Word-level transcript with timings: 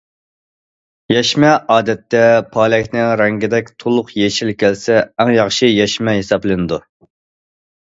يەشمە 1.13 1.51
ئادەتتە 1.75 2.21
پالەكنىڭ 2.55 3.13
رەڭگىدەك 3.21 3.71
توق 3.85 4.11
يېشىل 4.23 4.53
كەلسە 4.65 4.99
ئەڭ 5.05 5.33
ياخشى 5.37 5.73
يەشمە 5.75 6.19
ھېسابلىنىدۇ. 6.19 6.83